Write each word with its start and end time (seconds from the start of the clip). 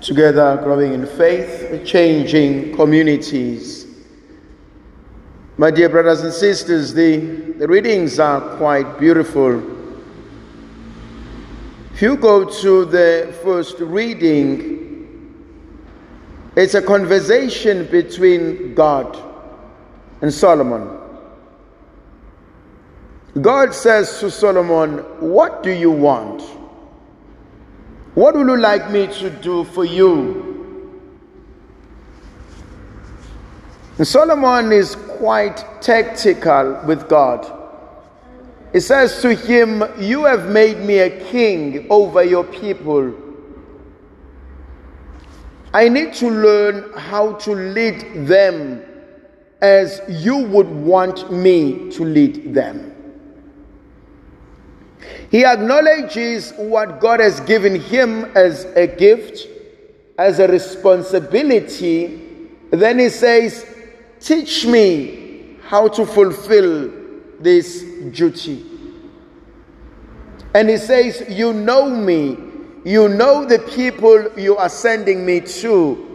together 0.00 0.58
growing 0.62 0.92
in 0.94 1.06
faith, 1.06 1.84
changing 1.84 2.74
communities. 2.74 3.86
My 5.56 5.70
dear 5.70 5.88
brothers 5.88 6.22
and 6.22 6.32
sisters, 6.32 6.94
the, 6.94 7.18
the 7.58 7.68
readings 7.68 8.18
are 8.18 8.40
quite 8.56 8.98
beautiful. 8.98 9.62
If 11.92 12.00
you 12.00 12.16
go 12.16 12.44
to 12.44 12.84
the 12.86 13.34
first 13.42 13.78
reading, 13.78 14.80
it's 16.56 16.74
a 16.74 16.80
conversation 16.82 17.86
between 17.90 18.74
God 18.74 19.22
and 20.22 20.32
Solomon. 20.32 20.98
God 23.40 23.74
says 23.74 24.18
to 24.20 24.30
Solomon, 24.30 24.98
What 25.20 25.62
do 25.62 25.70
you 25.70 25.90
want? 25.90 26.42
What 28.20 28.34
would 28.34 28.48
you 28.48 28.58
like 28.58 28.90
me 28.90 29.06
to 29.06 29.30
do 29.30 29.64
for 29.64 29.86
you? 29.86 31.00
And 33.96 34.06
Solomon 34.06 34.72
is 34.72 34.94
quite 34.94 35.64
tactical 35.80 36.82
with 36.84 37.08
God. 37.08 37.50
He 38.74 38.80
says 38.80 39.22
to 39.22 39.34
him, 39.34 39.84
You 39.98 40.26
have 40.26 40.50
made 40.50 40.80
me 40.80 40.98
a 40.98 41.08
king 41.30 41.86
over 41.88 42.22
your 42.22 42.44
people. 42.44 43.14
I 45.72 45.88
need 45.88 46.12
to 46.16 46.28
learn 46.28 46.92
how 46.98 47.32
to 47.36 47.52
lead 47.52 48.26
them 48.26 48.82
as 49.62 50.02
you 50.10 50.36
would 50.36 50.68
want 50.68 51.32
me 51.32 51.90
to 51.92 52.04
lead 52.04 52.52
them. 52.52 52.99
He 55.30 55.44
acknowledges 55.44 56.52
what 56.56 57.00
God 57.00 57.20
has 57.20 57.40
given 57.40 57.80
him 57.80 58.24
as 58.36 58.64
a 58.76 58.86
gift, 58.86 59.46
as 60.18 60.38
a 60.38 60.48
responsibility. 60.48 62.48
Then 62.70 62.98
he 62.98 63.08
says, 63.08 63.66
Teach 64.20 64.66
me 64.66 65.56
how 65.62 65.88
to 65.88 66.04
fulfill 66.04 66.90
this 67.38 67.82
duty. 68.12 68.66
And 70.54 70.68
he 70.68 70.76
says, 70.76 71.24
You 71.28 71.52
know 71.52 71.88
me, 71.88 72.36
you 72.84 73.08
know 73.08 73.44
the 73.44 73.60
people 73.60 74.30
you 74.38 74.56
are 74.56 74.68
sending 74.68 75.24
me 75.24 75.40
to. 75.40 76.06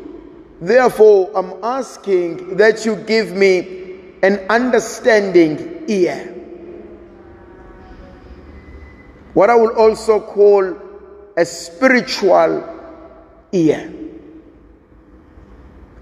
Therefore, 0.61 1.31
I'm 1.35 1.53
asking 1.63 2.57
that 2.57 2.85
you 2.85 2.95
give 2.95 3.31
me 3.31 3.99
an 4.23 4.39
understanding 4.49 5.83
ear 5.87 6.34
what 9.35 9.49
I 9.49 9.55
will 9.55 9.75
also 9.77 10.19
call 10.21 10.77
a 11.35 11.45
spiritual 11.45 12.63
ear, 13.51 13.93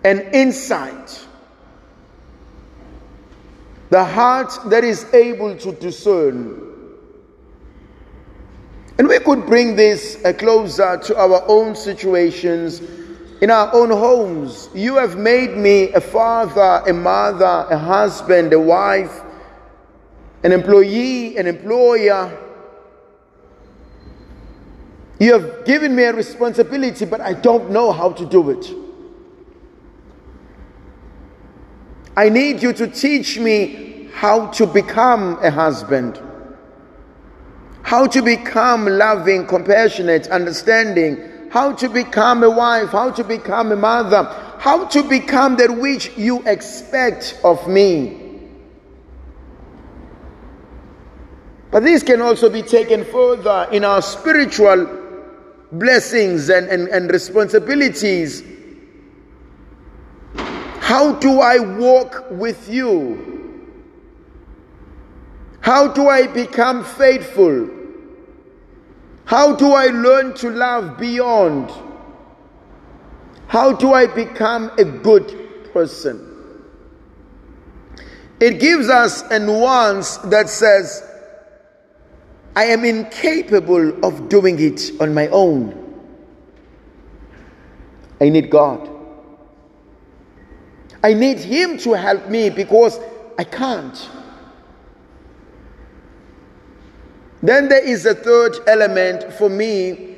an 0.06 0.22
insight, 0.34 1.28
the 3.90 4.06
heart 4.06 4.54
that 4.68 4.84
is 4.84 5.12
able 5.16 5.58
to 5.58 5.72
discern. 5.72 6.70
And 9.00 9.08
we 9.08 9.18
could 9.18 9.48
bring 9.48 9.76
this 9.76 10.24
uh, 10.24 10.34
closer 10.34 10.98
to 10.98 11.18
our 11.18 11.44
own 11.48 11.76
situations 11.76 12.84
in 13.42 13.50
our 13.50 13.74
own 13.74 13.90
homes. 13.90 14.70
You 14.76 14.98
have 14.98 15.18
made 15.18 15.58
me 15.58 15.92
a 15.94 16.02
father, 16.02 16.84
a 16.88 16.94
mother, 16.94 17.66
a 17.68 17.78
husband, 17.80 18.54
a 18.54 18.60
wife, 18.60 19.22
an 20.44 20.52
employee, 20.52 21.36
an 21.38 21.48
employer 21.48 22.43
you 25.24 25.34
have 25.34 25.64
given 25.66 25.96
me 25.96 26.04
a 26.04 26.14
responsibility, 26.14 27.06
but 27.06 27.22
I 27.22 27.34
don't 27.34 27.70
know 27.70 27.92
how 27.92 28.12
to 28.12 28.26
do 28.26 28.50
it. 28.50 28.70
I 32.18 32.30
need 32.30 32.62
you 32.62 32.74
to 32.74 32.88
teach 32.88 33.40
me 33.40 34.10
how 34.14 34.48
to 34.48 34.68
become 34.68 35.40
a 35.42 35.50
husband, 35.50 36.22
how 37.84 38.06
to 38.08 38.22
become 38.22 38.86
loving, 38.86 39.48
compassionate, 39.48 40.28
understanding, 40.28 41.50
how 41.50 41.72
to 41.74 41.88
become 41.90 42.44
a 42.44 42.50
wife, 42.50 42.90
how 42.90 43.12
to 43.12 43.24
become 43.24 43.72
a 43.72 43.76
mother, 43.76 44.24
how 44.60 44.86
to 44.86 45.04
become 45.04 45.56
that 45.58 45.72
which 45.78 46.16
you 46.18 46.44
expect 46.48 47.40
of 47.44 47.68
me. 47.68 48.20
But 51.72 51.84
this 51.84 52.04
can 52.04 52.22
also 52.22 52.50
be 52.50 52.62
taken 52.62 53.06
further 53.06 53.68
in 53.72 53.84
our 53.84 54.02
spiritual 54.02 55.03
blessings 55.74 56.50
and, 56.50 56.68
and, 56.68 56.88
and 56.90 57.10
responsibilities. 57.12 58.44
How 60.36 61.14
do 61.14 61.40
I 61.40 61.60
walk 61.60 62.26
with 62.32 62.70
you? 62.70 63.32
How 65.62 65.88
do 65.88 66.10
I 66.10 66.28
become 66.28 66.84
faithful? 66.84 67.70
How 69.26 69.56
do 69.56 69.72
I 69.74 69.88
learn 69.88 70.34
to 70.36 70.50
love 70.50 70.98
beyond? 70.98 71.72
How 73.48 73.72
do 73.72 73.94
I 73.94 74.08
become 74.08 74.72
a 74.78 74.84
good 74.84 75.72
person? 75.72 76.30
It 78.40 78.60
gives 78.60 78.90
us 78.90 79.22
a 79.32 79.40
nuance 79.40 80.18
that 80.18 80.50
says, 80.50 81.02
I 82.56 82.66
am 82.66 82.86
incapable 82.86 84.06
of 84.06 84.30
doing 84.30 84.60
it 84.60 84.92
on 85.00 85.14
my 85.14 85.28
own. 85.30 85.80
I 88.22 88.30
need 88.30 88.50
God. 88.50 88.90
I 91.04 91.14
need 91.14 91.40
Him 91.40 91.78
to 91.80 91.94
help 91.94 92.30
me 92.30 92.50
because 92.50 93.00
I 93.38 93.44
can't. 93.44 94.10
Then 97.42 97.68
there 97.68 97.84
is 97.84 98.06
a 98.06 98.16
third 98.16 98.58
element 98.68 99.34
for 99.34 99.50
me 99.50 100.14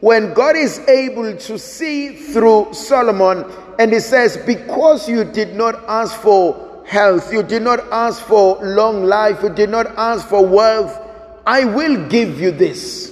when 0.00 0.32
God 0.32 0.56
is 0.56 0.78
able 0.88 1.36
to 1.36 1.58
see 1.58 2.16
through 2.16 2.72
Solomon 2.72 3.44
and 3.78 3.92
he 3.92 4.00
says, 4.00 4.36
Because 4.38 5.08
you 5.08 5.24
did 5.24 5.54
not 5.54 5.84
ask 5.86 6.18
for 6.20 6.82
health, 6.86 7.32
you 7.32 7.42
did 7.42 7.62
not 7.62 7.80
ask 7.92 8.22
for 8.22 8.56
long 8.64 9.04
life, 9.04 9.42
you 9.42 9.50
did 9.50 9.68
not 9.68 9.86
ask 9.98 10.26
for 10.26 10.46
wealth, 10.46 10.98
I 11.46 11.64
will 11.64 12.08
give 12.08 12.40
you 12.40 12.50
this. 12.50 13.10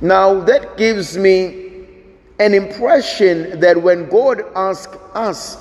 Now, 0.00 0.40
that 0.40 0.76
gives 0.76 1.18
me 1.18 1.86
an 2.38 2.54
impression 2.54 3.58
that 3.60 3.82
when 3.82 4.08
God 4.08 4.44
asks 4.54 4.96
us, 5.14 5.58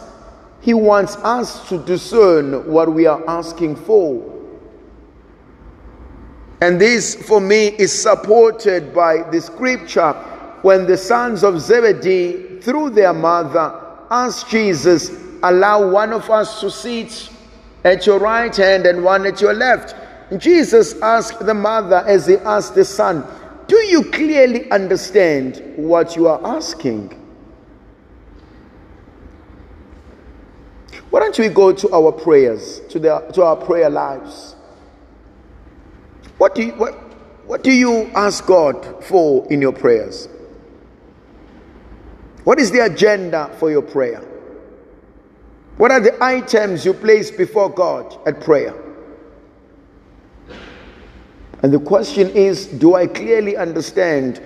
He 0.62 0.74
wants 0.74 1.16
us 1.18 1.68
to 1.70 1.80
discern 1.80 2.72
what 2.72 2.94
we 2.94 3.08
are 3.08 3.24
asking 3.28 3.76
for. 3.78 4.34
And 6.62 6.80
this, 6.80 7.16
for 7.16 7.40
me, 7.40 7.68
is 7.68 8.00
supported 8.00 8.94
by 8.94 9.24
the 9.32 9.42
scripture 9.42 10.14
when 10.62 10.86
the 10.86 10.98
sons 10.98 11.44
of 11.44 11.60
Zebedee, 11.60 12.60
through 12.62 12.92
their 12.92 13.14
mother, 13.14 13.80
asked 14.10 14.50
Jesus, 14.50 15.12
Allow 15.44 15.90
one 15.92 16.14
of 16.14 16.30
us 16.30 16.60
to 16.62 16.72
sit 16.72 17.30
at 17.88 18.06
your 18.06 18.20
right 18.20 18.54
hand 18.54 18.86
and 18.86 19.02
one 19.04 19.26
at 19.26 19.40
your 19.40 19.54
left. 19.54 19.96
Jesus 20.38 21.00
asked 21.02 21.46
the 21.46 21.54
mother 21.54 22.04
as 22.06 22.28
he 22.28 22.36
asked 22.36 22.76
the 22.76 22.84
son, 22.84 23.26
Do 23.68 23.78
you 23.78 24.04
clearly 24.12 24.70
understand 24.72 25.64
what 25.78 26.18
you 26.18 26.28
are 26.28 26.46
asking? 26.46 27.14
Why 31.10 31.22
don't 31.22 31.40
we 31.40 31.48
go 31.48 31.72
to 31.72 31.90
our 31.94 32.12
prayers, 32.12 32.82
to, 32.90 33.00
the, 33.00 33.20
to 33.34 33.44
our 33.44 33.56
prayer 33.56 33.90
lives? 33.90 34.58
What 36.38 36.56
do, 36.56 36.64
you, 36.64 36.74
what, 36.74 36.94
what 37.46 37.64
do 37.64 37.72
you 37.72 38.12
ask 38.14 38.46
God 38.46 39.02
for 39.06 39.48
in 39.50 39.62
your 39.62 39.72
prayers? 39.72 40.28
What 42.44 42.60
is 42.60 42.70
the 42.72 42.80
agenda 42.86 43.50
for 43.60 43.72
your 43.72 43.82
prayer? 43.82 44.27
What 45.78 45.92
are 45.92 46.00
the 46.00 46.22
items 46.24 46.86
you 46.86 46.94
place 46.94 47.30
before 47.30 47.70
God 47.70 48.18
at 48.28 48.42
prayer? 48.42 48.76
And 51.62 51.74
the 51.74 51.80
question 51.80 52.30
is 52.30 52.68
do 52.68 52.96
I 52.96 53.08
clearly 53.08 53.56
understand 53.56 54.42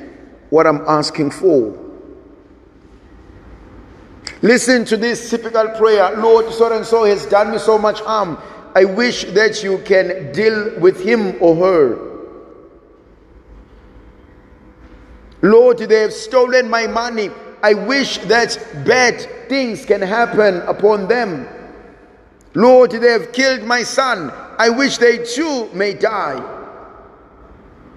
what 0.50 0.68
I'm 0.68 0.82
asking 0.88 1.32
for? 1.32 1.78
Listen 4.42 4.86
to 4.86 4.98
this 4.98 5.30
typical 5.30 5.70
prayer 5.70 6.18
Lord, 6.18 6.52
so 6.54 6.76
and 6.76 6.86
so 6.86 7.06
has 7.06 7.26
done 7.26 7.52
me 7.52 7.60
so 7.60 7.78
much 7.78 8.02
harm. 8.02 8.38
I 8.76 8.86
wish 8.86 9.26
that 9.26 9.64
you 9.64 9.80
can 9.80 10.32
deal 10.32 10.80
with 10.80 11.02
him 11.02 11.36
or 11.42 11.56
her. 11.56 12.12
Lord, 15.42 15.80
they 15.80 16.02
have 16.02 16.14
stolen 16.14 16.70
my 16.70 16.88
money. 16.88 17.30
I 17.64 17.74
wish 17.74 18.20
that 18.20 18.58
bad 18.86 19.28
things 19.52 19.84
can 19.84 20.02
happen 20.02 20.62
upon 20.62 21.10
them. 21.10 21.46
Lord, 22.54 22.92
they 22.92 23.12
have 23.12 23.34
killed 23.34 23.64
my 23.64 23.84
son. 23.84 24.32
I 24.58 24.70
wish 24.70 24.98
they 24.98 25.26
too 25.26 25.70
may 25.74 25.94
die. 25.94 26.40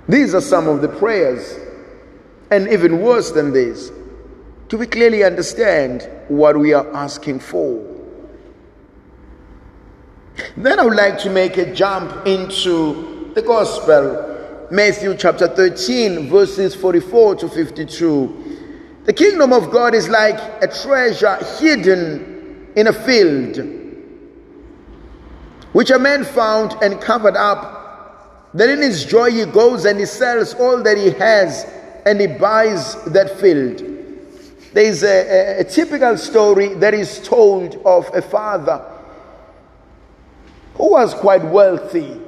These 0.09 0.35
are 0.35 0.41
some 0.41 0.67
of 0.67 0.83
the 0.83 0.89
prayers. 0.89 1.61
and 2.51 2.69
even 2.69 3.01
worse 3.01 3.31
than 3.31 3.53
this, 3.53 3.91
do 4.69 4.77
we 4.77 4.87
clearly 4.87 5.23
understand 5.25 6.09
what 6.29 6.59
we 6.59 6.73
are 6.73 6.87
asking 6.95 7.39
for? 7.39 7.83
Then 10.57 10.79
I 10.81 10.85
would 10.85 10.97
like 10.97 11.19
to 11.21 11.31
make 11.31 11.57
a 11.57 11.73
jump 11.73 12.27
into 12.27 13.33
the 13.35 13.43
gospel, 13.43 14.67
Matthew 14.71 15.17
chapter 15.17 15.49
13, 15.49 16.29
verses 16.29 16.75
44 16.75 17.37
to 17.37 17.49
52. 17.49 18.44
The 19.05 19.12
kingdom 19.12 19.53
of 19.53 19.71
God 19.71 19.95
is 19.95 20.09
like 20.09 20.39
a 20.62 20.67
treasure 20.67 21.37
hidden 21.59 22.73
in 22.75 22.87
a 22.87 22.93
field, 22.93 23.59
which 25.73 25.91
a 25.91 25.99
man 25.99 26.25
found 26.25 26.73
and 26.83 27.01
covered 27.01 27.37
up. 27.37 28.51
Then 28.55 28.71
in 28.71 28.79
his 28.79 29.05
joy 29.05 29.31
he 29.31 29.45
goes 29.45 29.85
and 29.85 29.99
he 29.99 30.06
sells 30.06 30.55
all 30.55 30.83
that 30.83 30.97
he 30.97 31.11
has 31.11 31.71
and 32.06 32.21
he 32.21 32.27
buys 32.27 32.95
that 33.05 33.39
field. 33.39 33.79
There 34.73 34.85
is 34.85 35.03
a, 35.03 35.59
a, 35.59 35.61
a 35.61 35.65
typical 35.65 36.17
story 36.17 36.75
that 36.75 36.95
is 36.95 37.21
told 37.21 37.77
of 37.85 38.09
a 38.15 38.23
father 38.23 38.83
who 40.75 40.91
was 40.93 41.15
quite 41.15 41.45
wealthy. 41.45 42.21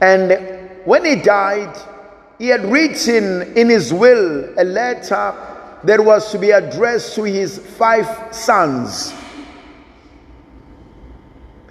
And 0.00 0.70
when 0.84 1.04
he 1.04 1.16
died, 1.16 1.76
he 2.40 2.48
had 2.48 2.64
written 2.64 3.54
in 3.54 3.68
his 3.68 3.92
will 3.92 4.54
a 4.58 4.64
letter 4.64 5.34
that 5.84 6.02
was 6.02 6.32
to 6.32 6.38
be 6.38 6.52
addressed 6.52 7.14
to 7.14 7.24
his 7.24 7.58
five 7.58 8.34
sons. 8.34 9.12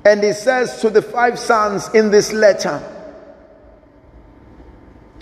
And 0.05 0.23
he 0.23 0.31
says 0.31 0.79
to 0.81 0.91
the 0.91 1.01
five 1.01 1.39
sons 1.39 1.89
in 1.95 2.11
this 2.11 2.31
letter, 2.31 2.77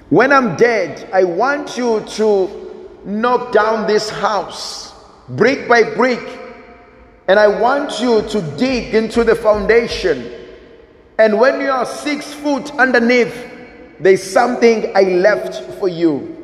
When 0.09 0.33
I'm 0.33 0.57
dead, 0.57 1.09
I 1.13 1.23
want 1.23 1.77
you 1.77 2.01
to 2.01 2.99
knock 3.05 3.53
down 3.53 3.87
this 3.87 4.09
house 4.09 4.93
brick 5.29 5.69
by 5.69 5.83
brick 5.95 6.27
and 7.29 7.39
I 7.39 7.47
want 7.47 8.01
you 8.01 8.21
to 8.21 8.41
dig 8.57 8.93
into 8.93 9.23
the 9.23 9.35
foundation. 9.35 10.29
And 11.17 11.39
when 11.39 11.61
you 11.61 11.69
are 11.69 11.85
six 11.85 12.33
foot 12.33 12.69
underneath, 12.75 13.56
there's 13.99 14.23
something 14.23 14.95
I 14.95 15.01
left 15.01 15.63
for 15.79 15.87
you. 15.87 16.35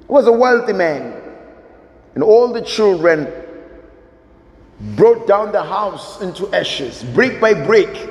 He 0.00 0.06
was 0.06 0.26
a 0.26 0.32
wealthy 0.32 0.72
man. 0.72 1.22
And 2.14 2.22
all 2.22 2.52
the 2.52 2.62
children 2.62 3.32
brought 4.96 5.26
down 5.26 5.52
the 5.52 5.62
house 5.62 6.20
into 6.20 6.52
ashes, 6.54 7.02
brick 7.14 7.40
by 7.40 7.54
brick. 7.54 8.10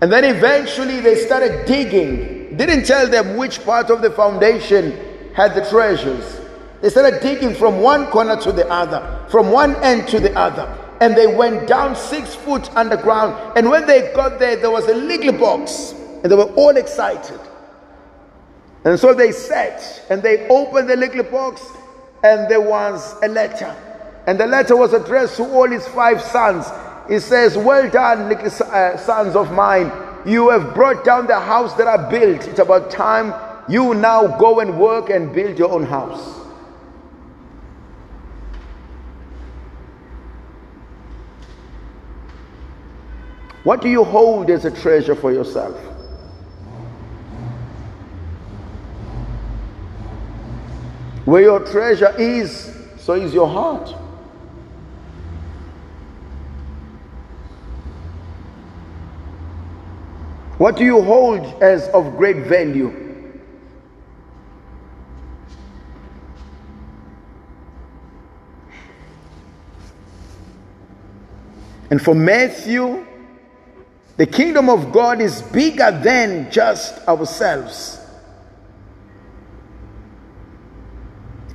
And 0.00 0.12
then 0.12 0.24
eventually 0.24 1.00
they 1.00 1.14
started 1.14 1.66
digging. 1.66 2.56
Didn't 2.56 2.84
tell 2.84 3.08
them 3.08 3.36
which 3.36 3.64
part 3.64 3.90
of 3.90 4.02
the 4.02 4.10
foundation 4.10 5.32
had 5.34 5.54
the 5.54 5.68
treasures. 5.68 6.40
They 6.80 6.90
started 6.90 7.20
digging 7.20 7.54
from 7.54 7.80
one 7.80 8.06
corner 8.06 8.36
to 8.40 8.52
the 8.52 8.68
other, 8.68 9.24
from 9.28 9.50
one 9.50 9.76
end 9.76 10.08
to 10.08 10.20
the 10.20 10.36
other. 10.36 10.66
And 11.00 11.14
they 11.14 11.26
went 11.26 11.68
down 11.68 11.94
six 11.94 12.34
foot 12.34 12.74
underground. 12.76 13.56
And 13.56 13.68
when 13.68 13.86
they 13.86 14.12
got 14.14 14.38
there, 14.38 14.56
there 14.56 14.70
was 14.70 14.86
a 14.86 14.94
little 14.94 15.32
box. 15.32 15.94
And 16.26 16.32
they 16.32 16.34
were 16.34 16.52
all 16.54 16.76
excited. 16.76 17.38
And 18.84 18.98
so 18.98 19.14
they 19.14 19.30
sat 19.30 20.02
and 20.10 20.20
they 20.20 20.48
opened 20.48 20.90
the 20.90 20.96
little 20.96 21.22
box, 21.22 21.64
and 22.24 22.50
there 22.50 22.60
was 22.60 23.14
a 23.22 23.28
letter. 23.28 23.72
And 24.26 24.40
the 24.40 24.48
letter 24.48 24.74
was 24.74 24.92
addressed 24.92 25.36
to 25.36 25.44
all 25.44 25.70
his 25.70 25.86
five 25.86 26.20
sons. 26.20 26.66
It 27.08 27.20
says, 27.20 27.56
Well 27.56 27.88
done, 27.88 28.28
little 28.28 28.50
uh, 28.66 28.96
sons 28.96 29.36
of 29.36 29.52
mine. 29.52 29.92
You 30.26 30.50
have 30.50 30.74
brought 30.74 31.04
down 31.04 31.28
the 31.28 31.38
house 31.38 31.74
that 31.74 31.86
I 31.86 32.10
built. 32.10 32.48
It's 32.48 32.58
about 32.58 32.90
time 32.90 33.32
you 33.68 33.94
now 33.94 34.26
go 34.36 34.58
and 34.58 34.80
work 34.80 35.10
and 35.10 35.32
build 35.32 35.56
your 35.60 35.70
own 35.70 35.84
house. 35.84 36.40
What 43.62 43.80
do 43.80 43.88
you 43.88 44.02
hold 44.02 44.50
as 44.50 44.64
a 44.64 44.72
treasure 44.72 45.14
for 45.14 45.30
yourself? 45.32 45.95
Where 51.26 51.42
your 51.42 51.58
treasure 51.58 52.14
is, 52.16 52.72
so 52.98 53.14
is 53.14 53.34
your 53.34 53.48
heart. 53.48 53.90
What 60.58 60.76
do 60.76 60.84
you 60.84 61.02
hold 61.02 61.40
as 61.60 61.88
of 61.88 62.16
great 62.16 62.46
value? 62.46 63.02
And 71.90 72.00
for 72.00 72.14
Matthew, 72.14 73.04
the 74.16 74.26
kingdom 74.26 74.68
of 74.68 74.92
God 74.92 75.20
is 75.20 75.42
bigger 75.42 75.90
than 75.90 76.52
just 76.52 77.06
ourselves. 77.08 78.05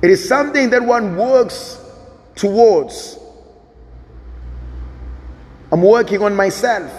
It 0.02 0.10
is 0.10 0.28
something 0.28 0.70
that 0.70 0.82
one 0.82 1.16
works 1.16 1.80
towards. 2.34 3.18
I'm 5.70 5.80
working 5.80 6.22
on 6.22 6.34
myself. 6.34 6.92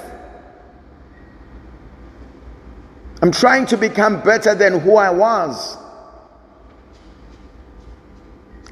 I'm 3.22 3.32
trying 3.32 3.66
to 3.68 3.78
become 3.78 4.22
better 4.22 4.56
than 4.56 4.80
who 4.80 4.96
I 4.96 5.10
was. 5.10 5.78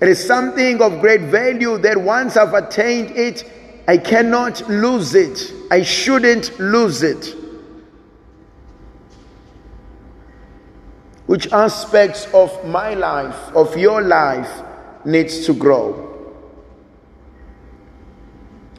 It 0.02 0.08
is 0.08 0.26
something 0.26 0.82
of 0.82 1.00
great 1.00 1.22
value 1.22 1.78
that 1.78 1.98
once 1.98 2.36
I've 2.36 2.54
attained 2.54 3.12
it, 3.12 3.44
I 3.88 3.98
cannot 3.98 4.68
lose 4.70 5.14
it. 5.14 5.54
I 5.70 5.84
shouldn't 5.84 6.58
lose 6.60 7.04
it. 7.04 7.36
Which 11.32 11.50
aspects 11.54 12.28
of 12.34 12.52
my 12.66 12.94
life, 12.94 13.56
of 13.56 13.78
your 13.78 14.02
life, 14.02 14.52
needs 15.06 15.46
to 15.46 15.54
grow? 15.54 15.94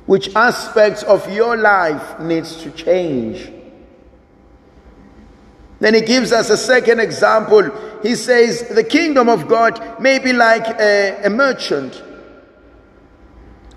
Which 0.04 0.37
aspects 0.37 1.02
of 1.02 1.32
your 1.32 1.56
life 1.56 2.20
needs 2.20 2.62
to 2.62 2.70
change? 2.72 3.50
Then 5.81 5.94
he 5.94 6.02
gives 6.02 6.31
us 6.31 6.50
a 6.50 6.58
second 6.58 7.00
example. 7.00 7.70
He 8.02 8.14
says, 8.16 8.69
The 8.69 8.84
kingdom 8.84 9.31
of 9.31 9.49
God 9.49 9.99
may 9.99 10.18
be 10.18 10.35
like 10.35 10.78
a, 10.78 11.23
a 11.25 11.30
merchant 11.30 12.02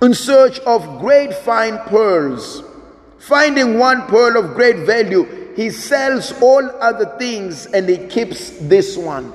in 0.01 0.13
search 0.13 0.60
of 0.60 1.00
great 1.00 1.34
fine 1.34 1.77
pearls. 1.88 2.62
Finding 3.20 3.79
one 3.79 4.01
pearl 4.08 4.36
of 4.36 4.53
great 4.53 4.86
value, 4.86 5.45
he 5.56 5.70
sells 5.70 6.34
all 6.42 6.70
other 6.82 7.18
things 7.18 7.66
and 7.68 7.88
he 7.88 7.98
keeps 8.08 8.50
this 8.60 8.98
one. 8.98 9.34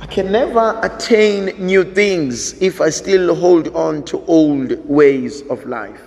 I 0.00 0.06
can 0.06 0.30
never 0.30 0.78
attain 0.82 1.46
new 1.58 1.82
things 1.82 2.60
if 2.62 2.80
I 2.80 2.90
still 2.90 3.34
hold 3.34 3.74
on 3.74 4.04
to 4.04 4.24
old 4.26 4.88
ways 4.88 5.42
of 5.48 5.64
life. 5.66 6.00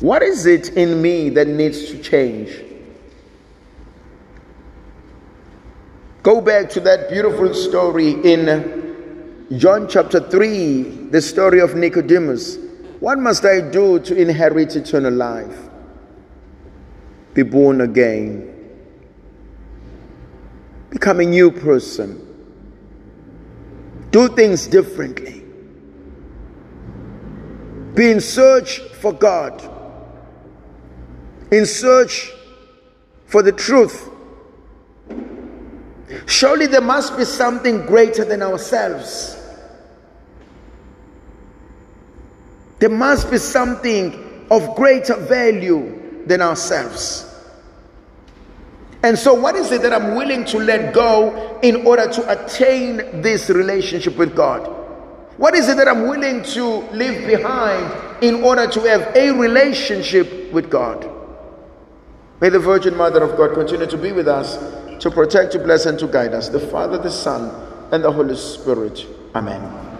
What 0.00 0.22
is 0.22 0.46
it 0.46 0.70
in 0.70 1.00
me 1.00 1.28
that 1.30 1.46
needs 1.46 1.86
to 1.90 2.02
change? 2.02 2.60
Go 6.24 6.40
back 6.40 6.70
to 6.70 6.80
that 6.80 7.08
beautiful 7.10 7.54
story 7.54 8.12
in 8.24 8.73
John 9.58 9.88
chapter 9.88 10.20
3, 10.20 11.08
the 11.10 11.20
story 11.20 11.60
of 11.60 11.74
Nicodemus. 11.74 12.56
What 13.00 13.18
must 13.18 13.44
I 13.44 13.60
do 13.60 13.98
to 14.00 14.16
inherit 14.16 14.74
eternal 14.74 15.12
life? 15.12 15.68
Be 17.34 17.42
born 17.42 17.80
again. 17.82 18.50
Become 20.90 21.20
a 21.20 21.24
new 21.24 21.50
person. 21.50 22.20
Do 24.10 24.28
things 24.28 24.66
differently. 24.66 25.44
Be 27.94 28.10
in 28.10 28.20
search 28.20 28.78
for 28.78 29.12
God. 29.12 29.70
In 31.50 31.66
search 31.66 32.32
for 33.26 33.42
the 33.42 33.52
truth 33.52 34.10
Surely 36.26 36.66
there 36.66 36.80
must 36.80 37.16
be 37.16 37.24
something 37.24 37.86
greater 37.86 38.24
than 38.24 38.42
ourselves. 38.42 39.36
There 42.84 42.90
must 42.90 43.30
be 43.30 43.38
something 43.38 44.44
of 44.50 44.76
greater 44.76 45.16
value 45.16 46.26
than 46.26 46.42
ourselves. 46.42 47.34
And 49.02 49.18
so, 49.18 49.32
what 49.32 49.56
is 49.56 49.72
it 49.72 49.80
that 49.80 49.94
I'm 49.94 50.14
willing 50.14 50.44
to 50.44 50.58
let 50.58 50.92
go 50.92 51.58
in 51.62 51.86
order 51.86 52.06
to 52.12 52.30
attain 52.30 53.22
this 53.22 53.48
relationship 53.48 54.18
with 54.18 54.36
God? 54.36 54.66
What 55.38 55.54
is 55.54 55.70
it 55.70 55.78
that 55.78 55.88
I'm 55.88 56.08
willing 56.08 56.42
to 56.42 56.62
leave 56.92 57.26
behind 57.26 57.90
in 58.22 58.44
order 58.44 58.66
to 58.66 58.80
have 58.80 59.16
a 59.16 59.30
relationship 59.30 60.52
with 60.52 60.68
God. 60.68 61.10
May 62.42 62.50
the 62.50 62.58
Virgin 62.58 62.98
Mother 62.98 63.22
of 63.22 63.38
God 63.38 63.54
continue 63.54 63.86
to 63.86 63.96
be 63.96 64.12
with 64.12 64.28
us, 64.28 64.58
to 65.02 65.10
protect, 65.10 65.52
to 65.52 65.58
bless, 65.58 65.86
and 65.86 65.98
to 66.00 66.06
guide 66.06 66.34
us. 66.34 66.50
The 66.50 66.60
Father, 66.60 66.98
the 66.98 67.10
Son, 67.10 67.50
and 67.92 68.04
the 68.04 68.12
Holy 68.12 68.36
Spirit. 68.36 69.06
Amen. 69.34 69.93